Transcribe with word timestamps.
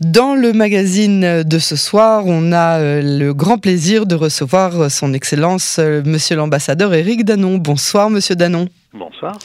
Dans 0.00 0.34
le 0.34 0.52
magazine 0.52 1.44
de 1.44 1.58
ce 1.60 1.76
soir, 1.76 2.24
on 2.26 2.50
a 2.50 2.80
euh, 2.80 3.00
le 3.00 3.32
grand 3.32 3.58
plaisir 3.58 4.06
de 4.06 4.16
recevoir 4.16 4.90
son 4.90 5.14
Excellence, 5.14 5.76
euh, 5.78 6.02
Monsieur 6.04 6.34
l'ambassadeur 6.34 6.92
Éric 6.94 7.24
Danon. 7.24 7.58
Bonsoir, 7.58 8.10
Monsieur 8.10 8.34
Danon. 8.34 8.66
Bonsoir. 8.94 9.36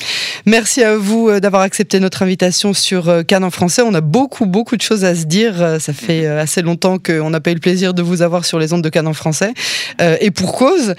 Merci 0.45 0.83
à 0.83 0.95
vous 0.95 1.27
euh, 1.27 1.39
d'avoir 1.39 1.63
accepté 1.63 1.99
notre 1.99 2.21
invitation 2.21 2.73
sur 2.73 3.09
euh, 3.09 3.23
Cannes 3.23 3.43
en 3.43 3.49
français. 3.49 3.81
On 3.83 3.95
a 3.95 4.01
beaucoup, 4.01 4.45
beaucoup 4.45 4.77
de 4.77 4.81
choses 4.81 5.03
à 5.03 5.15
se 5.15 5.25
dire. 5.25 5.59
Euh, 5.59 5.79
ça 5.79 5.91
fait 5.91 6.27
assez 6.27 6.61
longtemps 6.61 6.99
qu'on 6.99 7.31
n'a 7.31 7.39
pas 7.39 7.49
eu 7.49 7.55
le 7.55 7.59
plaisir 7.59 7.95
de 7.95 8.03
vous 8.03 8.21
avoir 8.21 8.45
sur 8.45 8.59
les 8.59 8.73
ondes 8.73 8.83
de 8.83 8.89
Cannes 8.89 9.07
en 9.07 9.13
français. 9.13 9.53
Et 10.21 10.31
pour 10.31 10.53
cause, 10.55 10.95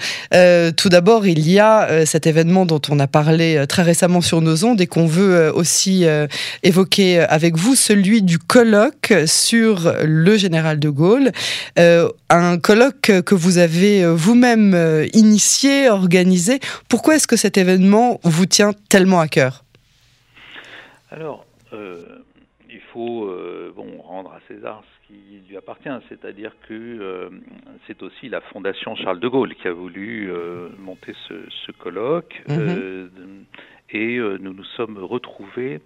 tout 0.77 0.89
d'abord, 0.89 1.25
il 1.25 1.49
y 1.49 1.59
a 1.59 2.05
cet 2.05 2.27
événement 2.27 2.65
dont 2.65 2.81
on 2.89 2.99
a 2.99 3.07
parlé 3.07 3.63
très 3.67 3.81
récemment 3.81 4.21
sur 4.21 4.41
nos 4.41 4.63
ondes 4.65 4.81
et 4.81 4.87
qu'on 4.87 5.07
veut 5.07 5.51
aussi 5.53 6.05
évoquer 6.63 7.19
avec 7.19 7.57
vous, 7.57 7.75
celui 7.75 8.21
du 8.21 8.37
colloque 8.37 9.13
sur 9.25 9.93
le 10.03 10.37
général 10.37 10.79
de 10.79 10.89
Gaulle. 10.89 11.31
Un 11.77 12.57
colloque 12.59 13.11
que 13.25 13.35
vous 13.35 13.57
avez 13.57 14.05
vous-même 14.05 15.07
initié, 15.13 15.89
organisé. 15.89 16.59
Pourquoi 16.89 17.15
est-ce 17.15 17.27
que 17.27 17.37
cet 17.37 17.57
événement 17.57 18.19
vous 18.23 18.40
vous 18.41 18.47
tient 18.47 18.73
tellement 18.89 19.19
à 19.19 19.27
cœur 19.27 19.63
Alors, 21.11 21.45
euh, 21.73 22.23
il 22.71 22.79
faut 22.91 23.27
euh, 23.27 23.71
bon, 23.75 24.01
rendre 24.01 24.31
à 24.31 24.39
César 24.47 24.81
ce 24.83 25.07
qui 25.07 25.47
lui 25.47 25.57
appartient, 25.57 25.89
c'est-à-dire 26.09 26.51
que 26.67 26.73
euh, 26.73 27.29
c'est 27.85 28.01
aussi 28.01 28.29
la 28.29 28.41
Fondation 28.41 28.95
Charles 28.95 29.19
de 29.19 29.27
Gaulle 29.27 29.53
qui 29.53 29.67
a 29.67 29.73
voulu 29.73 30.31
monter 30.79 31.13
ce, 31.27 31.71
colloque. 31.71 32.41
Mhm. 32.47 33.45
et 33.91 34.17
nous 34.17 34.53
nous 34.53 34.69
sommes 34.75 34.97
retrouvés 34.97 35.79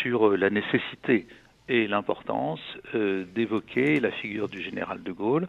sur 0.00 0.36
la 0.36 0.48
nécessité 0.50 1.26
et 1.68 1.88
l'importance 1.88 2.60
d'évoquer 2.94 3.98
la 3.98 4.12
figure 4.12 4.48
du 4.48 4.62
général 4.62 5.02
de 5.02 5.10
Gaulle 5.10 5.48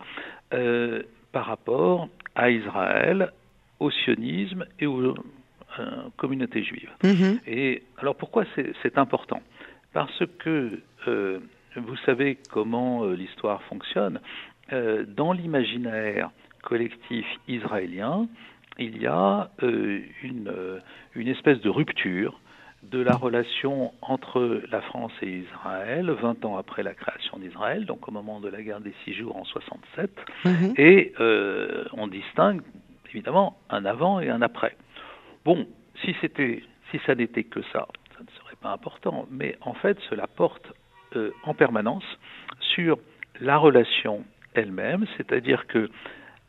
par 1.31 1.45
rapport 1.45 2.10
à 2.35 2.49
Israël, 2.49 3.32
au 3.79 3.91
sionisme 3.91 4.65
et 4.79 4.87
au, 4.87 5.13
communauté 6.17 6.63
juive. 6.63 6.89
Mhm. 7.03 7.39
Et 7.47 7.83
alors 7.97 8.15
pourquoi 8.15 8.43
c'est 8.83 8.97
important? 8.97 9.41
Parce 9.93 10.23
que 10.39 10.79
euh, 11.07 11.39
vous 11.75 11.95
savez 12.05 12.37
comment 12.51 13.03
euh, 13.03 13.15
l'histoire 13.15 13.61
fonctionne. 13.63 14.20
Euh, 14.73 15.05
dans 15.07 15.31
l'imaginaire 15.31 16.29
collectif 16.61 17.25
israélien, 17.48 18.27
il 18.77 19.01
y 19.01 19.07
a 19.07 19.49
une, 19.61 20.53
une 21.15 21.27
espèce 21.29 21.59
de 21.61 21.70
rupture 21.70 22.39
de 22.83 22.99
la 22.99 23.15
relation 23.15 23.91
entre 24.01 24.61
la 24.70 24.81
France 24.81 25.13
et 25.23 25.39
Israël, 25.39 26.11
20 26.11 26.45
ans 26.45 26.57
après 26.57 26.83
la 26.83 26.93
création 26.93 27.39
d'Israël, 27.39 27.85
donc 27.85 28.07
au 28.07 28.11
moment 28.11 28.39
de 28.39 28.49
la 28.49 28.61
guerre 28.61 28.81
des 28.81 28.93
six 29.03 29.13
jours 29.13 29.35
en 29.35 29.45
67, 29.45 30.11
mhm. 30.45 30.73
et 30.77 31.13
on 31.93 32.07
distingue 32.07 32.61
évidemment 33.09 33.57
un 33.71 33.83
avant 33.85 34.20
et 34.20 34.29
un 34.29 34.43
après. 34.43 34.75
Bon, 35.48 35.65
si 36.03 36.13
c'était, 36.20 36.62
si 36.91 36.99
ça 37.05 37.15
n'était 37.15 37.45
que 37.45 37.62
ça, 37.71 37.87
ça 38.17 38.21
ne 38.21 38.29
serait 38.31 38.57
pas 38.62 38.73
important. 38.73 39.29
Mais 39.31 39.55
en 39.62 39.73
fait, 39.76 39.98
cela 40.09 40.27
porte 40.27 40.73
euh, 41.15 41.31
en 41.43 41.54
permanence 41.54 42.04
sur 42.59 42.99
la 43.39 43.57
relation 43.57 44.26
elle-même, 44.55 45.05
c'est-à-dire 45.15 45.65
que 45.67 45.89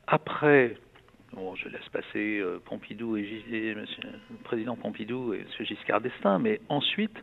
après, 0.08 0.74
bon, 1.32 1.55
je 1.55 1.68
laisse 1.68 1.88
passer 1.92 2.40
euh, 2.40 2.58
Pompidou 2.64 3.16
et, 3.16 3.44
le 3.52 3.86
président 4.42 4.74
Pompidou 4.74 5.33
et 5.33 5.42
M. 5.42 5.64
Giscard 5.64 6.00
d'Estaing, 6.00 6.40
mais 6.40 6.60
ensuite, 6.68 7.22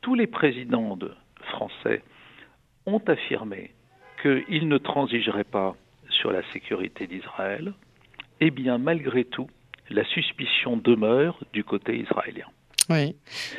tous 0.00 0.16
les 0.16 0.26
présidents 0.26 0.96
de 0.96 1.14
français 1.50 2.02
ont 2.84 3.02
affirmé 3.06 3.70
qu'ils 4.22 4.66
ne 4.66 4.76
transigeraient 4.76 5.44
pas 5.44 5.76
sur 6.08 6.32
la 6.32 6.42
sécurité 6.52 7.06
d'Israël, 7.06 7.74
et 8.40 8.46
eh 8.46 8.50
bien 8.50 8.78
malgré 8.78 9.24
tout, 9.24 9.46
la 9.92 10.04
suspicion 10.04 10.76
demeure 10.76 11.38
du 11.52 11.64
côté 11.64 11.98
israélien. 11.98 12.46
Oui. 12.90 13.16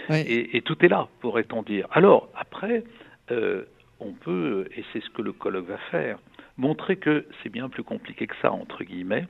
Et, 0.10 0.62
tout 0.62 0.84
est 0.86 0.90
là, 0.90 1.08
pourrait-on 1.22 1.64
dire. 1.64 1.88
Alors, 1.92 2.30
après, 2.36 2.84
euh, 3.32 3.64
on 4.00 4.12
peut, 4.12 4.68
et 4.76 4.84
c'est 4.92 5.02
ce 5.02 5.10
que 5.12 5.22
le 5.22 5.32
colloque 5.32 5.68
va 5.68 5.78
faire, 5.92 6.20
montrer 6.58 6.98
que 6.98 7.26
c'est 7.42 7.50
bien 7.50 7.70
plus 7.70 7.84
compliqué 7.84 8.28
que 8.28 8.36
ça, 8.42 8.52
entre 8.52 8.84
guillemets. 8.84 9.26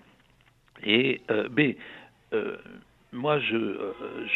Et, 0.84 1.22
euh, 1.30 1.47
mais 1.56 1.78
euh, 2.34 2.58
moi, 3.12 3.40
je, 3.40 3.78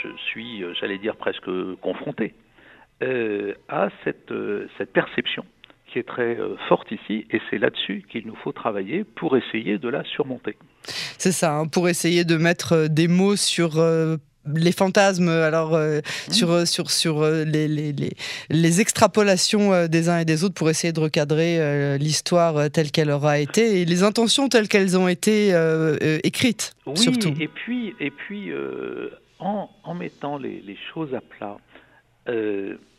je 0.03 0.09
suis, 0.28 0.63
j'allais 0.79 0.99
dire, 0.99 1.16
presque 1.16 1.49
confronté 1.81 2.35
à 3.69 3.89
cette, 4.03 4.34
cette 4.78 4.91
perception 4.91 5.45
qui 5.97 6.00
est 6.00 6.03
très 6.03 6.38
forte 6.69 6.91
ici, 6.91 7.25
et 7.31 7.41
c'est 7.50 7.58
là-dessus 7.58 8.06
qu'il 8.12 8.28
nous 8.28 8.35
faut 8.35 8.52
travailler 8.52 9.03
pour 9.03 9.35
essayer 9.38 9.78
de 9.78 9.90
la 9.90 10.03
surmonter. 10.03 10.56
C'est 11.18 11.31
ça, 11.31 11.56
hein, 11.56 11.68
pour 11.68 11.90
essayer 11.90 12.24
de 12.24 12.38
mettre 12.38 12.74
euh, 12.74 12.88
des 12.88 13.08
mots 13.08 13.35
sur 13.35 13.80
euh, 13.80 14.18
les 14.56 14.72
fantasmes, 14.72 15.30
alors 15.30 15.74
euh, 15.74 16.00
mmh. 16.00 16.31
sur, 16.31 16.68
sur, 16.68 16.91
sur 16.91 17.24
les, 17.24 17.68
les, 17.68 17.94
les, 18.50 18.81
extrapolations 18.81 19.88
des 19.88 20.08
uns 20.08 20.19
et 20.19 20.25
des 20.25 20.44
autres 20.44 20.53
pour 20.53 20.69
essayer 20.69 20.94
de 20.94 21.00
recadrer 21.00 21.97
l'histoire 21.97 22.72
telle 22.72 22.91
qu'elle 22.91 23.12
aura 23.12 23.40
été 23.40 23.81
et 23.81 23.85
les 23.85 24.03
intentions 24.03 24.47
telles 24.47 24.69
qu'elles 24.69 24.97
ont 24.97 25.09
été 25.09 25.50
écrites. 26.24 26.75
Oui, 26.85 26.97
surtout. 26.97 27.34
et 27.41 27.50
puis, 27.50 27.94
et 28.00 28.09
puis 28.09 28.52
en, 29.40 29.69
en, 29.84 29.94
mettant 29.96 30.38
les, 30.38 30.78
choses 30.94 31.14
à 31.14 31.19
plat, 31.19 31.58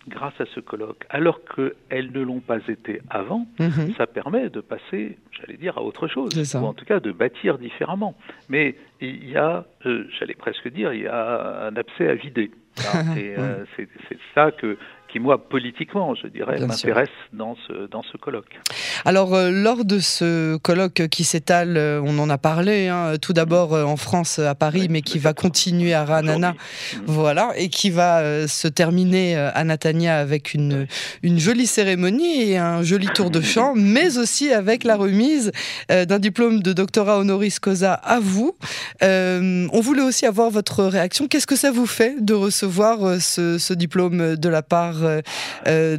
grâce 0.08 0.40
à 0.40 0.46
ce 0.54 0.60
colloque, 0.60 1.04
alors 1.10 1.40
qu'elles 1.44 2.12
ne 2.12 2.20
l'ont 2.20 2.40
pas 2.40 2.58
été 2.68 3.00
avant, 3.10 3.46
mhm. 3.58 3.94
ça 3.96 4.06
permet 4.06 4.48
de 4.48 4.60
passer, 4.60 5.18
j'allais 5.32 5.56
dire, 5.56 5.78
à 5.78 5.82
autre 5.82 6.08
chose, 6.08 6.30
ou 6.54 6.64
en 6.64 6.72
tout 6.72 6.84
cas 6.84 7.00
de 7.00 7.12
bâtir 7.12 7.58
différemment. 7.58 8.14
Mais 8.48 8.76
il 9.00 9.28
y 9.28 9.36
a, 9.36 9.66
euh, 9.86 10.06
j'allais 10.18 10.34
presque 10.34 10.68
dire, 10.68 10.92
il 10.92 11.02
y 11.02 11.06
a 11.06 11.66
un 11.66 11.76
abcès 11.76 12.08
à 12.08 12.14
vider. 12.14 12.50
Et 13.16 13.34
euh, 13.36 13.64
c'est 13.76 14.18
ça 14.34 14.50
que, 14.52 14.76
qui, 15.08 15.18
moi, 15.18 15.48
politiquement, 15.48 16.14
je 16.14 16.26
dirais, 16.26 16.58
m'intéresse 16.60 17.08
dans 17.32 17.56
ce, 17.66 17.88
dans 17.88 18.02
ce 18.02 18.16
colloque. 18.16 18.60
Alors, 19.04 19.34
euh, 19.34 19.50
lors 19.50 19.84
de 19.84 19.98
ce 19.98 20.56
colloque 20.58 21.08
qui 21.08 21.24
s'étale, 21.24 21.76
euh, 21.76 22.00
on 22.04 22.18
en 22.18 22.28
a 22.28 22.38
parlé, 22.38 22.88
hein, 22.88 23.14
tout 23.20 23.32
d'abord 23.32 23.74
euh, 23.74 23.84
en 23.84 23.96
France, 23.96 24.38
à 24.38 24.54
Paris, 24.54 24.88
mais 24.90 25.02
qui 25.02 25.18
va 25.18 25.32
continuer 25.32 25.94
à 25.94 26.04
Ranana, 26.04 26.52
mm. 26.52 27.00
voilà, 27.06 27.52
et 27.56 27.68
qui 27.68 27.90
va 27.90 28.46
se 28.46 28.68
terminer 28.68 29.36
à 29.36 29.64
Natania 29.64 30.18
avec 30.18 30.52
une, 30.54 30.86
une 31.22 31.38
jolie 31.38 31.66
cérémonie 31.66 32.50
et 32.50 32.58
un 32.58 32.82
joli 32.82 33.06
tour 33.06 33.30
de 33.30 33.40
chant, 33.40 33.72
mais 33.76 34.18
aussi 34.18 34.52
avec 34.52 34.84
la 34.84 34.96
remise 34.96 35.52
d'un 35.88 36.18
diplôme 36.18 36.62
de 36.62 36.72
doctorat 36.72 37.18
honoris 37.18 37.58
causa 37.58 37.94
à 37.94 38.20
vous. 38.20 38.56
on 39.00 39.80
voulait 39.80 40.02
aussi 40.02 40.26
avoir 40.26 40.50
votre 40.50 40.84
réaction. 40.84 41.28
Qu'est-ce 41.28 41.46
que 41.46 41.56
ça 41.56 41.70
vous 41.70 41.86
fait 41.86 42.16
de 42.20 42.34
recevoir 42.34 43.20
ce, 43.20 43.58
ce 43.58 43.74
diplôme 43.74 44.36
de 44.36 44.48
la 44.48 44.62
part 44.62 44.97
euh, 45.04 45.20
euh, 45.66 45.96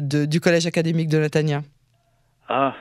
de, 0.00 0.24
du 0.26 0.40
Collège 0.40 0.66
académique 0.66 1.08
de 1.08 1.18
Latania. 1.18 1.62
Ah, 2.48 2.74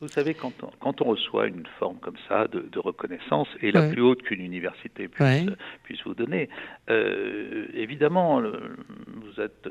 vous 0.00 0.08
savez, 0.08 0.34
quand 0.34 0.52
on, 0.62 0.70
quand 0.80 1.00
on, 1.00 1.04
reçoit 1.06 1.46
une 1.46 1.66
forme 1.78 1.98
comme 1.98 2.16
ça 2.28 2.46
de, 2.48 2.78
reconnaissance, 2.78 3.48
et 3.62 3.72
la 3.72 3.88
plus 3.88 4.02
haute 4.02 4.22
qu'une 4.22 4.42
université 4.42 5.08
puisse, 5.08 5.50
puisse, 5.84 6.02
vous 6.04 6.14
donner, 6.14 6.50
euh, 6.90 7.66
évidemment, 7.74 8.40
vous 8.40 9.40
êtes 9.40 9.68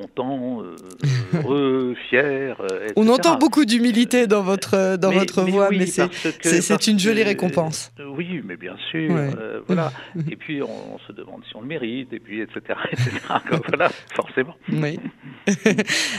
content, 0.00 0.62
euh, 0.62 0.76
heureux, 1.34 1.94
fier. 2.08 2.56
Euh, 2.60 2.88
On 2.96 3.08
entend 3.08 3.36
beaucoup 3.36 3.64
d'humilité 3.64 4.26
dans 4.26 4.42
votre, 4.42 4.96
dans 4.96 5.10
votre 5.10 5.42
voix, 5.42 5.68
mais, 5.70 5.86
c'est 5.86 6.86
une 6.86 6.98
jolie 6.98 7.22
récompense. 7.22 7.92
oui, 8.16 8.40
mais 8.44 8.56
bien 8.56 8.76
sûr. 8.90 9.10
Euh, 9.14 9.60
voilà. 9.66 9.92
et 10.30 10.36
puis 10.36 10.62
on, 10.62 10.98
se 11.06 11.12
demande 11.12 11.42
si 11.48 11.56
on 11.56 11.60
le 11.60 11.66
mérite, 11.66 12.12
et 12.12 12.20
puis 12.20 12.40
etc. 12.40 12.78
etc. 12.92 13.10
voilà, 13.68 13.90
forcément. 14.14 14.56
Oui. 14.72 14.98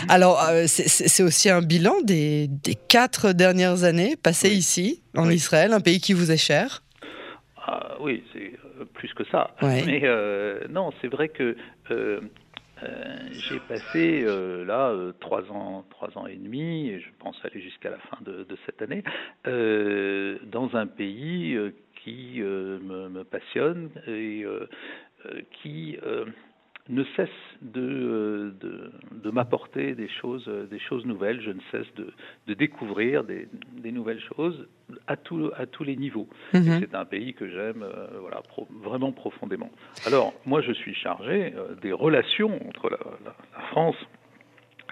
Alors, 0.10 0.42
c'est 0.68 1.24
aussi 1.24 1.50
un 1.50 1.62
bilan 1.62 1.96
des, 2.04 2.48
des, 2.48 2.76
quatre 2.76 3.32
dernières 3.32 3.84
années 3.84 4.16
passées 4.22 4.54
ici, 4.54 5.02
en 5.16 5.30
Israël, 5.30 5.74
un 5.74 5.80
pays 5.80 6.00
qui 6.00 6.14
vous 6.14 6.32
est 6.32 6.38
cher. 6.38 6.84
Ah, 7.58 7.96
oui, 8.02 8.24
c'est 8.34 8.52
plus 8.94 9.14
que 9.14 9.24
ça. 9.32 9.52
Mais 9.62 10.02
non, 10.70 10.92
c'est 11.02 11.08
vrai 11.08 11.30
que 11.30 11.56
euh, 11.92 12.22
j'ai 13.32 13.60
passé 13.60 14.24
euh, 14.24 14.66
là 14.66 14.90
euh, 14.90 15.14
trois 15.20 15.44
ans, 15.52 15.86
trois 15.90 16.18
ans 16.18 16.28
et 16.28 16.36
demi, 16.36 16.90
et 16.90 17.00
je 17.00 17.10
pense 17.20 17.38
aller 17.46 17.62
jusqu'à 17.62 17.90
la 17.90 17.98
fin 17.98 18.18
de, 18.22 18.46
cette 18.66 18.82
année, 18.82 19.04
dans 19.46 20.76
un 20.76 20.88
pays 20.88 21.58
qui 22.04 22.42
me, 22.42 23.24
passionne 23.24 23.90
et 24.08 24.46
qui 25.62 25.98
ne 26.90 27.04
cesse 27.16 27.30
de, 27.62 28.54
de, 28.60 28.92
de 29.12 29.32
m'apporter 29.32 29.94
des 29.96 30.10
choses, 30.10 30.50
des 30.70 30.80
choses 30.80 31.06
nouvelles. 31.06 31.42
Je 31.42 31.52
ne 31.52 31.60
cesse 31.72 31.94
de, 31.96 32.12
de 32.48 32.54
découvrir 32.54 33.24
des, 33.24 33.48
des, 33.78 33.92
nouvelles 33.92 34.22
choses 34.36 34.68
à, 35.08 35.16
tout, 35.16 35.52
à 35.56 35.66
tous 35.66 35.84
les 35.84 35.96
niveaux. 35.96 36.28
Mhm. 36.54 36.80
C'est 36.80 36.96
un 36.96 37.06
pays 37.06 37.34
que 37.34 37.48
j'aime 37.48 37.84
euh, 37.84 38.08
voilà, 38.20 38.42
vraiment 38.82 39.12
profondément. 39.12 39.70
Alors, 40.06 40.34
moi, 40.46 40.62
je 40.62 40.72
suis 40.72 40.96
chargé 40.96 41.54
euh, 41.56 41.76
des 41.82 41.94
relations 41.94 42.60
entre 42.68 42.90
la, 42.90 42.98
la, 43.26 43.62
France 43.68 43.96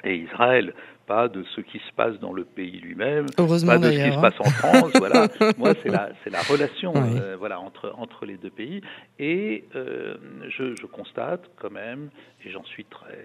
et 0.03 0.15
Israël 0.15 0.74
pas 1.09 1.27
de 1.27 1.44
ce 1.56 1.61
qui 1.61 1.79
se 1.79 1.91
passe 1.97 2.17
dans 2.19 2.31
le 2.33 2.45
pays 2.45 2.79
lui-même, 2.81 3.25
Heureusement 3.39 3.73
pas 3.73 3.77
de 3.79 3.91
ce 3.91 3.97
qui 4.06 4.11
se 4.15 4.21
passe 4.21 4.39
en 4.39 4.44
France. 4.61 4.91
voilà. 5.00 5.27
Moi, 5.57 5.73
c'est 5.81 5.89
la, 5.89 6.09
c'est 6.23 6.29
la 6.29 6.41
relation 6.44 6.94
Oui. 6.95 7.17
euh, 7.19 7.35
voilà, 7.38 7.59
entre, 7.59 7.91
entre 7.97 8.25
les 8.27 8.38
deux 8.38 8.51
pays. 8.51 8.81
Et 9.17 9.65
euh, 9.75 10.15
je, 10.56 10.75
je 10.79 10.85
constate 10.85 11.41
quand 11.59 11.71
même, 11.71 12.09
et 12.45 12.51
j'en 12.51 12.63
suis 12.63 12.85
très. 12.85 13.17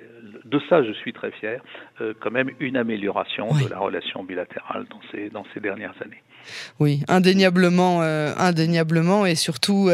De 0.46 0.58
ça, 0.70 0.82
je 0.82 0.92
suis 0.92 1.12
très 1.12 1.30
fier, 1.32 1.60
euh, 2.00 2.14
quand 2.20 2.30
même 2.30 2.50
une 2.58 2.78
amélioration 2.78 3.48
Oui. 3.52 3.64
de 3.64 3.68
la 3.68 3.78
relation 3.78 4.24
bilatérale 4.24 4.86
dans 4.90 5.00
ces, 5.12 5.28
dans 5.28 5.44
ces 5.52 5.60
dernières 5.60 5.94
années. 6.02 6.22
Oui, 6.80 7.02
indéniablement, 7.08 8.02
indéniablement, 8.02 9.24
et 9.24 9.34
surtout, 9.34 9.88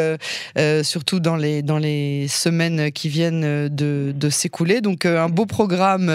surtout 0.82 1.20
dans 1.20 1.36
les 1.36 1.62
dans 1.62 1.78
les 1.78 2.26
semaines 2.26 2.90
qui 2.90 3.08
viennent 3.08 3.69
de, 3.69 4.10
de 4.12 4.28
s'écouler. 4.31 4.81
Donc 4.81 5.06
un 5.06 5.28
beau 5.28 5.46
programme 5.46 6.10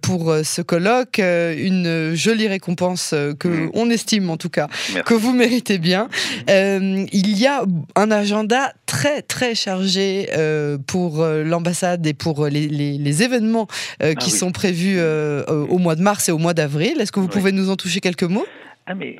pour 0.00 0.32
ce 0.44 0.62
colloque, 0.62 0.87
euh, 1.18 1.54
une 1.56 2.14
jolie 2.14 2.48
récompense 2.48 3.12
euh, 3.12 3.34
que 3.34 3.48
Mhm. 3.48 3.70
on 3.74 3.90
estime 3.90 4.30
en 4.30 4.36
tout 4.36 4.48
cas 4.50 4.66
Merci. 4.94 5.02
que 5.04 5.14
vous 5.14 5.32
méritez 5.32 5.78
bien. 5.78 6.08
Euh, 6.50 7.04
il 7.12 7.38
y 7.38 7.46
a 7.46 7.62
un 7.96 8.10
agenda 8.10 8.72
très 8.86 9.22
très 9.22 9.54
chargé 9.54 10.28
euh, 10.36 10.78
pour 10.86 11.24
l'ambassade 11.24 12.06
et 12.06 12.14
pour 12.14 12.46
les, 12.46 12.66
les- 12.68 12.98
les 12.98 13.22
événements 13.22 13.66
euh, 14.02 14.12
qui 14.14 14.30
Ah 14.30 14.32
oui. 14.32 14.38
sont 14.38 14.52
prévus 14.52 14.98
au 15.00 15.78
mois 15.78 15.94
de 15.96 16.02
mars 16.02 16.28
et 16.28 16.32
au 16.32 16.38
mois 16.38 16.54
d'avril. 16.54 17.00
Est-ce 17.00 17.12
que 17.12 17.20
vous 17.20 17.26
Oui. 17.26 17.32
pouvez 17.32 17.52
nous 17.52 17.70
en 17.70 17.76
toucher 17.76 18.00
quelques 18.00 18.22
mots? 18.24 18.46
Ah 18.86 18.94
mais 18.94 19.16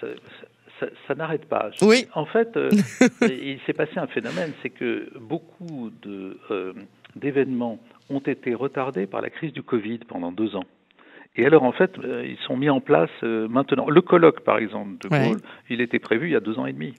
ça, 0.00 0.06
ça- 0.80 0.86
ça 1.06 1.14
n'arrête 1.14 1.44
pas. 1.44 1.70
Je- 1.78 1.84
Oui. 1.84 2.06
En 2.14 2.26
fait, 2.26 2.48
il 3.22 3.58
s'est 3.66 3.72
passé 3.72 3.92
un 3.96 4.06
phénomène, 4.08 4.52
c'est 4.62 4.70
que 4.70 5.10
beaucoup 5.20 5.90
de, 6.02 6.36
d'événements 7.16 7.78
ont 8.08 8.20
été 8.20 8.54
retardés 8.54 9.06
par 9.06 9.20
la 9.20 9.30
crise 9.30 9.52
du 9.52 9.62
Covid 9.62 9.98
pendant 10.08 10.32
deux 10.32 10.56
ans. 10.56 10.64
Et 11.36 11.46
alors, 11.46 11.62
en 11.62 11.72
fait, 11.72 11.96
euh, 11.98 12.24
ils 12.26 12.38
sont 12.38 12.56
mis 12.56 12.68
en 12.70 12.80
place 12.80 13.10
euh, 13.22 13.46
maintenant. 13.48 13.88
Le 13.88 14.00
colloque, 14.02 14.40
par 14.40 14.58
exemple, 14.58 14.98
de 14.98 15.08
Ouais. 15.14 15.28
Gaulle, 15.28 15.40
il 15.68 15.80
était 15.80 15.98
prévu 16.00 16.28
il 16.28 16.32
y 16.32 16.36
a 16.36 16.40
deux 16.40 16.58
ans 16.58 16.66
et 16.66 16.72
demi. 16.72 16.94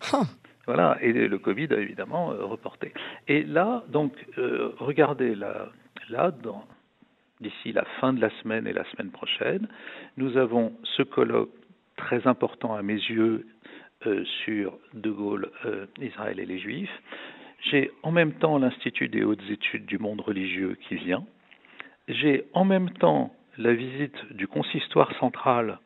Voilà, 0.67 0.97
et 1.01 1.11
le 1.11 1.37
Covid 1.39 1.67
a 1.71 1.77
évidemment 1.79 2.31
euh, 2.31 2.45
reporté. 2.45 2.93
Et 3.27 3.43
là, 3.43 3.83
donc, 3.89 4.13
euh, 4.37 4.71
regardez, 4.77 5.35
là, 5.35 5.69
là 6.09 6.31
d'ici 7.41 7.71
la 7.73 7.83
fin 7.99 8.13
de 8.13 8.21
la 8.21 8.29
semaine 8.41 8.67
et 8.67 8.73
la 8.73 8.85
semaine 8.91 9.09
prochaine, 9.09 9.67
nous 10.17 10.37
avons 10.37 10.73
ce 10.83 11.01
colloque 11.03 11.49
très 11.97 12.25
important 12.27 12.73
à 12.75 12.83
mes 12.83 12.93
yeux 12.93 13.47
euh, 14.05 14.23
sur 14.45 14.77
De 14.93 15.09
Gaulle, 15.09 15.49
euh, 15.65 15.87
Israël 15.99 16.39
et 16.39 16.45
les 16.45 16.59
Juifs. 16.59 17.01
J'ai 17.69 17.91
en 18.03 18.11
même 18.11 18.33
temps 18.33 18.57
l'Institut 18.57 19.09
des 19.09 19.23
hautes 19.23 19.43
études 19.49 19.85
du 19.85 19.97
monde 19.97 20.21
religieux 20.21 20.77
qui 20.87 20.95
vient. 20.95 21.23
J'ai 22.07 22.45
en 22.53 22.65
même 22.65 22.89
temps 22.91 23.33
la 23.57 23.73
visite 23.73 24.15
du 24.31 24.47
consistoire 24.47 25.11
central 25.19 25.79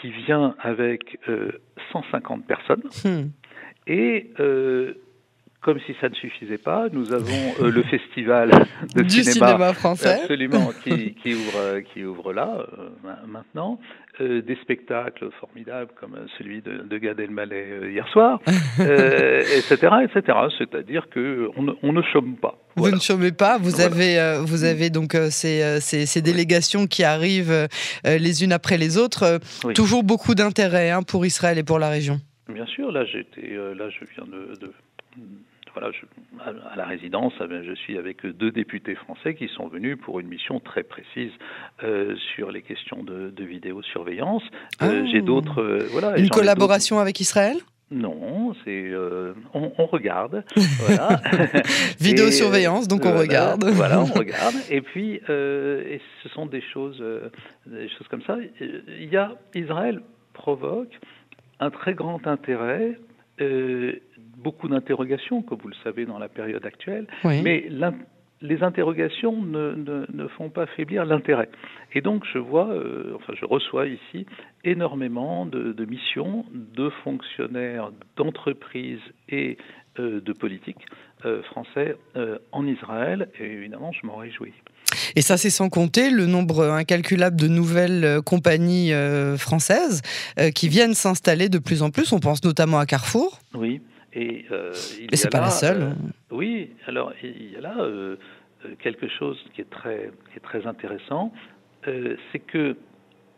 qui 0.00 0.10
vient 0.10 0.54
avec 0.60 1.18
euh, 1.28 1.52
150 1.92 2.46
personnes. 2.46 2.82
Hmm. 3.04 3.30
Et 3.86 4.30
euh, 4.40 4.94
comme 5.66 5.78
si 5.84 5.94
ça 6.00 6.08
ne 6.08 6.14
suffisait 6.14 6.56
pas, 6.58 6.86
nous 6.92 7.12
avons 7.12 7.54
euh, 7.60 7.70
le 7.70 7.82
festival 7.94 8.50
de 8.94 9.02
du 9.02 9.22
cinéma, 9.22 9.74
français. 9.74 10.20
Absolument, 10.22 10.70
qui, 10.82 11.14
qui 11.22 11.34
ouvre, 11.34 11.58
euh, 11.58 11.80
qui 11.92 12.04
ouvre 12.04 12.32
là, 12.32 12.48
euh, 12.78 12.88
ma- 13.04 13.20
maintenant. 13.26 13.78
Euh, 14.22 14.40
des 14.40 14.56
spectacles 14.62 15.28
formidables 15.40 15.90
comme 16.00 16.16
celui 16.38 16.62
de, 16.62 16.78
de 16.88 16.96
Gad 16.96 17.20
Elmaleh 17.20 17.90
hier 17.92 18.08
soir, 18.14 18.40
etc., 18.78 19.74
etc. 20.04 20.38
C'est-à-dire 20.56 21.06
que 21.12 21.50
on 21.56 21.62
ne, 21.62 21.72
on 21.82 21.92
ne 21.92 22.00
chôme 22.12 22.36
pas. 22.36 22.54
Vous 22.76 22.82
Voilà. 22.84 22.96
ne 22.96 23.00
chômez 23.02 23.32
pas, 23.32 23.58
vous 23.58 23.70
Voilà. 23.72 23.84
avez, 23.86 24.18
euh, 24.18 24.40
vous 24.42 24.64
avez 24.64 24.88
donc 24.88 25.14
euh, 25.14 25.28
ces, 25.30 25.80
ces, 25.80 26.06
ces 26.06 26.22
délégations 26.22 26.86
qui 26.86 27.04
arrivent 27.04 27.50
euh, 27.50 27.66
les 28.04 28.42
unes 28.42 28.52
après 28.52 28.78
les 28.78 28.96
autres. 28.96 29.38
Oui. 29.64 29.74
Toujours 29.74 30.02
beaucoup 30.02 30.34
d'intérêt 30.34 30.90
hein, 30.90 31.02
pour 31.02 31.26
Israël 31.26 31.58
et 31.58 31.62
pour 31.64 31.78
la 31.78 31.90
région. 31.90 32.18
Bien 32.48 32.66
sûr, 32.66 32.92
là 32.92 33.04
j'étais, 33.04 33.52
euh, 33.52 33.74
là 33.74 33.88
je 33.90 34.04
viens 34.14 34.24
de, 34.24 34.54
de- 34.60 34.72
voilà, 35.72 35.90
je- 35.92 36.06
à, 36.70 36.76
la 36.76 36.84
résidence, 36.84 37.32
eh 37.40 37.64
je 37.64 37.74
suis 37.74 37.98
avec 37.98 38.24
deux 38.24 38.50
députés 38.50 38.94
français 38.94 39.34
qui 39.34 39.48
sont 39.48 39.66
venus 39.68 39.98
pour 40.00 40.20
une 40.20 40.28
mission 40.28 40.58
très 40.60 40.82
précise 40.82 41.32
euh, 41.82 42.14
sur 42.34 42.50
les 42.50 42.62
questions 42.62 43.02
de, 43.02 43.30
de 43.30 43.44
vidéosurveillance. 43.44 44.42
Euh, 44.82 45.02
Ah. 45.02 45.06
J'ai 45.12 45.20
d'autres, 45.22 45.60
euh, 45.60 45.86
voilà. 45.90 46.16
Une 46.18 46.30
collaboration 46.30 46.98
avec 46.98 47.20
Israël? 47.20 47.56
Non, 47.90 48.52
c'est, 48.64 48.88
euh, 48.90 49.32
on, 49.54 49.70
on 49.78 49.86
regarde, 49.86 50.44
voilà. 50.80 51.20
Vidéosurveillance, 52.00 52.88
donc 52.88 53.00
on 53.04 53.10
voilà, 53.10 53.20
regarde. 53.20 53.64
Voilà, 53.64 54.00
on 54.00 54.04
regarde. 54.18 54.54
Et 54.70 54.80
puis, 54.80 55.20
euh, 55.28 55.82
et 55.86 56.00
ce 56.22 56.28
sont 56.30 56.46
des 56.46 56.62
choses, 56.72 56.98
euh, 57.00 57.28
des 57.66 57.88
choses 57.90 58.08
comme 58.08 58.22
ça. 58.22 58.36
Il 58.60 59.08
y 59.12 59.16
a 59.16 59.32
Israël 59.54 60.00
provoque 60.32 60.98
un 61.60 61.70
très 61.70 61.94
grand 61.94 62.26
intérêt, 62.26 62.98
euh, 63.40 63.94
beaucoup 64.38 64.68
d'interrogations, 64.68 65.42
comme 65.42 65.58
vous 65.58 65.68
le 65.68 65.74
savez 65.84 66.06
dans 66.06 66.18
la 66.18 66.28
période 66.28 66.64
actuelle, 66.64 67.06
Oui. 67.24 67.42
mais 67.42 67.68
les 68.42 68.62
interrogations 68.62 69.40
ne, 69.42 69.72
ne, 69.74 70.06
ne 70.12 70.26
font 70.28 70.50
pas 70.50 70.66
faiblir 70.66 71.04
l'intérêt. 71.04 71.48
Et 71.94 72.00
donc 72.00 72.24
je 72.32 72.38
vois, 72.38 72.68
euh, 72.68 73.14
enfin 73.16 73.32
je 73.34 73.46
reçois 73.46 73.86
ici 73.86 74.26
énormément 74.64 75.46
de, 75.46 75.72
de 75.72 75.84
missions 75.84 76.44
de 76.52 76.90
fonctionnaires, 77.04 77.90
d'entreprises 78.16 79.00
et 79.28 79.56
euh, 79.98 80.20
de 80.20 80.32
politiques 80.32 80.84
français 81.50 81.96
en 82.52 82.66
Israël. 82.66 83.28
Et 83.40 83.46
évidemment, 83.46 83.90
je 83.90 84.06
m'en 84.06 84.16
réjouis. 84.16 84.52
Et 85.16 85.22
ça, 85.22 85.36
c'est 85.36 85.50
sans 85.50 85.68
compter 85.68 86.10
le 86.10 86.26
nombre 86.26 86.64
incalculable 86.64 87.36
de 87.36 87.48
nouvelles 87.48 88.04
euh, 88.04 88.22
compagnies 88.22 88.92
euh, 88.92 89.36
françaises 89.36 90.02
euh, 90.38 90.50
qui 90.50 90.68
viennent 90.68 90.94
s'installer 90.94 91.48
de 91.48 91.58
plus 91.58 91.82
en 91.82 91.90
plus. 91.90 92.12
On 92.12 92.20
pense 92.20 92.42
notamment 92.44 92.78
à 92.78 92.86
Carrefour. 92.86 93.38
Oui. 93.54 93.80
Et 94.12 94.46
euh, 94.50 94.72
il 94.98 95.08
Mais 95.10 95.16
c'est 95.16 95.26
a 95.26 95.30
pas 95.30 95.40
là, 95.40 95.44
la 95.46 95.50
seule. 95.50 95.82
euh, 95.82 95.92
Oui, 96.30 96.70
alors 96.86 97.12
il 97.22 97.52
y 97.52 97.56
a 97.56 97.60
là 97.60 97.76
euh, 97.80 98.16
quelque 98.82 99.08
chose 99.18 99.36
qui 99.54 99.60
est 99.60 99.68
très, 99.70 100.10
qui 100.32 100.38
est 100.38 100.40
très 100.42 100.66
intéressant, 100.66 101.32
c'est 101.84 102.38
que 102.40 102.76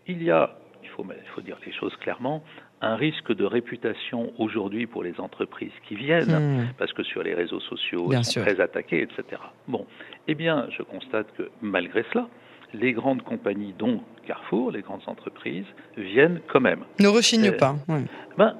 il 0.06 0.22
y 0.22 0.30
a, 0.30 0.56
il 0.82 0.88
faut, 0.90 1.04
il 1.04 1.30
faut 1.34 1.40
dire 1.42 1.58
les 1.66 1.72
choses 1.72 1.92
clairement, 2.00 2.42
un 2.80 2.94
risque 2.96 3.34
de 3.34 3.44
réputation 3.44 4.32
aujourd'hui 4.38 4.86
pour 4.86 5.02
les 5.02 5.18
entreprises 5.20 5.72
qui 5.88 5.94
viennent, 5.96 6.28
Hmm. 6.28 6.66
parce 6.78 6.92
que 6.92 7.02
sur 7.02 7.22
les 7.22 7.34
réseaux 7.34 7.60
sociaux, 7.60 8.08
Bien 8.08 8.20
ils 8.20 8.24
sont 8.24 8.32
sûr. 8.32 8.42
très 8.44 8.60
attaqués, 8.60 9.02
etc. 9.02 9.40
Bon, 9.66 9.86
eh 10.28 10.34
bien, 10.34 10.66
je 10.76 10.82
constate 10.82 11.26
que 11.36 11.50
malgré 11.60 12.04
cela, 12.12 12.28
les 12.74 12.92
grandes 12.92 13.22
compagnies, 13.22 13.74
dont 13.78 14.00
Carrefour, 14.26 14.70
les 14.72 14.82
grandes 14.82 15.02
entreprises, 15.06 15.66
viennent 15.96 16.40
quand 16.48 16.60
même. 16.60 16.84
Ne 17.00 17.08
rechigne 17.08 17.48
Euh, 17.48 17.56
pas. 17.56 17.74
ouais. 17.88 18.02
Ben, 18.36 18.54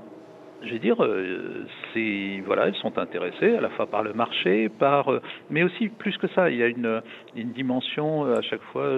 je 0.65 0.73
veux 0.73 0.79
dire, 0.81 1.01
euh, 1.05 1.65
c'est 1.95 2.43
voilà, 2.45 2.67
elles 2.67 2.75
sont 2.77 2.99
intéressées 2.99 3.55
à 3.55 3.61
la 3.61 3.69
fois 3.71 3.87
par 3.87 4.03
le 4.03 4.15
marché, 4.15 4.69
par, 4.69 5.13
euh, 5.13 5.21
mais 5.51 5.63
aussi 5.63 5.89
plus 5.89 6.17
que 6.19 6.27
ça. 6.35 6.51
Il 6.51 6.57
y 6.57 6.63
a 6.65 6.67
une, 6.67 7.03
une 7.37 7.53
dimension 7.53 8.25
euh, 8.25 8.35
à 8.39 8.43
chaque 8.43 8.63
fois 8.73 8.91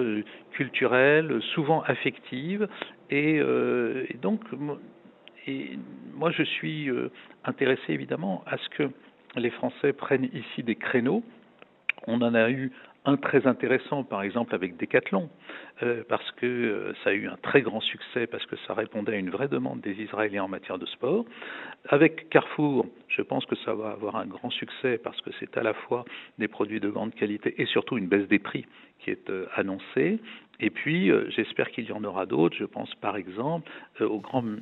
culturelle, 0.53 1.39
souvent 1.53 1.81
affective, 1.83 2.67
et, 3.09 3.35
et 3.35 4.17
donc, 4.21 4.39
et 5.47 5.77
moi, 6.13 6.31
je 6.31 6.43
suis 6.43 6.89
euh, 6.89 7.09
intéressé 7.45 7.93
évidemment 7.93 8.43
à 8.45 8.57
ce 8.57 8.69
que 8.69 8.89
les 9.35 9.49
Français 9.49 9.93
prennent 9.93 10.29
ici 10.33 10.63
des 10.63 10.75
créneaux. 10.75 11.23
On 12.07 12.21
en 12.21 12.33
a 12.33 12.49
eu 12.49 12.71
un 13.05 13.17
très 13.17 13.47
intéressant, 13.47 14.03
par 14.03 14.21
exemple, 14.21 14.53
avec 14.53 14.77
Decathlon, 14.77 15.29
euh, 15.81 16.03
parce 16.07 16.29
que 16.33 16.45
euh, 16.45 16.93
ça 17.03 17.09
a 17.09 17.13
eu 17.13 17.27
un 17.27 17.37
très 17.37 17.63
grand 17.63 17.79
succès, 17.79 18.27
parce 18.27 18.45
que 18.45 18.55
ça 18.67 18.75
répondait 18.75 19.13
à 19.13 19.15
une 19.15 19.31
vraie 19.31 19.47
demande 19.47 19.81
des 19.81 19.93
Israéliens 19.93 20.43
en 20.43 20.47
matière 20.47 20.77
de 20.77 20.85
sport. 20.85 21.25
Avec 21.89 22.29
Carrefour, 22.29 22.85
je 23.07 23.23
pense 23.23 23.45
que 23.45 23.55
ça 23.65 23.73
va 23.73 23.89
avoir 23.89 24.17
un 24.17 24.27
grand 24.27 24.51
succès, 24.51 24.99
parce 25.03 25.19
que 25.21 25.31
c'est 25.39 25.57
à 25.57 25.63
la 25.63 25.73
fois 25.73 26.05
des 26.37 26.47
produits 26.47 26.79
de 26.79 26.89
grande 26.89 27.15
qualité 27.15 27.59
et 27.59 27.65
surtout 27.65 27.97
une 27.97 28.07
baisse 28.07 28.27
des 28.27 28.39
prix 28.39 28.67
qui 28.99 29.09
est 29.09 29.31
annoncée. 29.55 30.19
Et 30.63 30.69
puis, 30.69 31.09
euh, 31.11 31.29
j'espère 31.35 31.71
qu'il 31.71 31.85
y 31.85 31.91
en 31.91 32.03
aura 32.03 32.25
d'autres. 32.25 32.55
Je 32.57 32.65
pense 32.65 32.93
par 33.01 33.17
exemple 33.17 33.69
euh, 33.99 34.07
aux, 34.07 34.19
grandes 34.19 34.59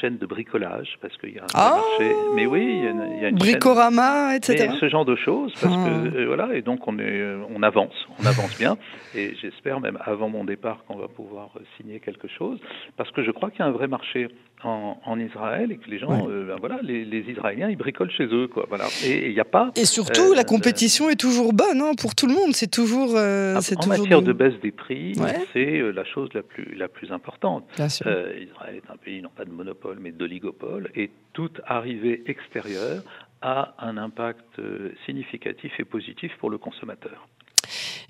chaînes 0.00 0.18
de 0.18 0.26
bricolage, 0.26 0.96
parce 1.00 1.16
qu'il 1.18 1.34
y 1.34 1.38
a 1.38 1.42
un 1.42 1.46
Ah 1.54 1.76
marché. 1.76 2.14
Mais 2.36 2.46
oui, 2.46 2.64
il 2.64 2.84
y 2.84 2.86
a 2.86 2.90
une, 2.90 3.12
il 3.16 3.22
y 3.22 3.24
a 3.24 3.28
une 3.28 3.38
chaîne- 3.40 3.50
Bricorama, 3.52 4.36
etc. 4.36 4.68
mais 4.70 4.78
ce 4.78 4.88
genre 4.88 5.04
de 5.04 5.16
choses, 5.16 5.52
parce 5.60 5.74
Ah. 5.76 5.84
que 5.88 6.16
euh, 6.16 6.26
voilà, 6.26 6.54
et 6.54 6.62
donc 6.62 6.86
on 6.86 6.98
est, 6.98 7.34
on 7.54 7.62
avance, 7.62 7.94
on 8.20 8.24
avance 8.26 8.56
bien, 8.58 8.76
et 9.14 9.34
j'espère 9.42 9.80
même 9.80 9.98
avant 10.04 10.28
mon 10.28 10.44
départ 10.44 10.84
qu'on 10.86 10.96
va 10.96 11.08
pouvoir 11.08 11.50
signer 11.76 11.98
quelque 12.00 12.28
chose, 12.28 12.60
parce 12.96 13.10
que 13.10 13.22
je 13.24 13.30
crois 13.32 13.50
qu'il 13.50 13.60
y 13.60 13.62
a 13.62 13.66
un 13.66 13.72
vrai 13.72 13.88
marché 13.88 14.28
en, 14.64 14.98
en 15.04 15.18
Israël 15.18 15.72
et 15.72 15.76
que 15.78 15.90
les 15.90 15.98
gens, 15.98 16.28
euh, 16.28 16.46
ben 16.46 16.56
voilà, 16.60 16.78
les, 16.82 17.04
les 17.04 17.20
Israéliens, 17.30 17.68
ils 17.68 17.76
bricolent 17.76 18.10
chez 18.10 18.26
eux, 18.26 18.46
quoi, 18.48 18.66
voilà, 18.68 18.86
et 19.04 19.28
il 19.28 19.34
n'y 19.34 19.40
a 19.40 19.44
pas. 19.44 19.70
Et 19.76 19.84
surtout, 19.84 20.32
Euh, 20.32 20.36
la 20.36 20.44
compétition 20.44 21.08
est 21.10 21.20
toujours 21.20 21.52
bonne 21.52 21.80
hein, 21.80 21.92
pour 22.00 22.14
tout 22.14 22.26
le 22.26 22.34
monde. 22.34 22.52
C'est 22.52 22.70
toujours. 22.70 23.16
euh, 23.16 23.54
Ah, 23.56 23.58
en 23.58 23.62
toujours 23.80 23.98
matière 23.98 24.22
de 24.22 24.32
baisse 24.32 24.58
des 24.62 24.70
prix, 24.70 25.12
Ouais. 25.18 25.38
c'est 25.52 25.78
euh, 25.80 25.90
la 25.92 26.04
chose 26.04 26.28
la 26.34 26.42
plus, 26.42 26.74
la 26.76 26.88
plus 26.88 27.10
importante. 27.12 27.64
Bien 27.76 27.88
sûr. 27.88 28.06
Euh, 28.06 28.32
Israël 28.48 28.76
est 28.76 28.90
un 28.90 28.96
pays 28.96 29.20
non 29.22 29.30
pas 29.36 29.44
de 29.44 29.50
monopole 29.50 29.98
mais 30.00 30.12
d'oligopole 30.12 30.90
et 30.94 31.10
toute 31.32 31.60
arrivée 31.66 32.22
extérieure 32.26 33.02
a 33.42 33.74
un 33.78 33.96
impact 33.96 34.58
euh, 34.60 34.92
significatif 35.06 35.72
et 35.78 35.84
positif 35.84 36.30
pour 36.38 36.50
le 36.50 36.58
consommateur. 36.58 37.26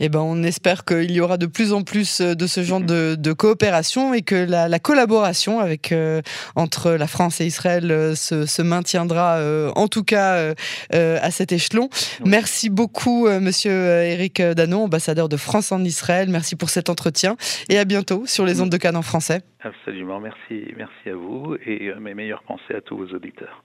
Eh 0.01 0.09
ben, 0.09 0.21
on 0.21 0.43
espère 0.43 0.85
qu'il 0.85 1.11
y 1.11 1.21
aura 1.21 1.37
de 1.37 1.47
plus 1.47 1.73
en 1.73 1.83
plus 1.83 2.21
de 2.21 2.47
ce 2.47 2.63
genre 2.63 2.81
de, 2.81 3.33
coopération 3.33 4.15
et 4.15 4.23
que 4.23 4.35
la, 4.35 4.79
collaboration 4.79 5.61
avec, 5.61 5.95
entre 6.55 6.93
la 6.93 7.07
France 7.07 7.41
et 7.41 7.47
Israël 7.47 8.15
se, 8.17 8.63
maintiendra, 8.63 9.41
en 9.75 9.89
tout 9.89 10.05
cas 10.05 10.55
à 10.91 11.31
cet 11.31 11.53
échelon. 11.53 11.89
Merci 12.25 12.71
beaucoup, 12.71 13.29
monsieur 13.29 14.03
Eric 14.03 14.41
Danon, 14.43 14.85
ambassadeur 14.85 15.29
de 15.29 15.37
France 15.37 15.73
en 15.73 15.83
Israël. 15.85 16.29
Merci 16.31 16.57
pour 16.57 16.71
cet 16.71 16.91
entretien 16.91 17.37
et 17.69 17.79
à 17.79 17.85
bientôt 17.85 18.25
sur 18.27 18.45
les 18.45 18.61
ondes 18.61 18.71
de 18.71 18.77
Cannes 18.77 18.97
en 18.97 19.03
français. 19.03 19.43
Absolument, 19.61 20.21
merci, 20.21 20.73
merci 20.77 21.11
à 21.11 21.15
vous 21.15 21.57
et 21.67 21.93
mes 22.01 22.15
meilleures 22.15 22.43
pensées 22.43 22.75
à 22.75 22.81
tous 22.81 22.97
vos 22.97 23.09
auditeurs. 23.15 23.63